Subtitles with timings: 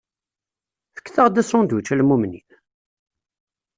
[0.95, 2.47] Fket-aɣ-d asandwič a lmumnin!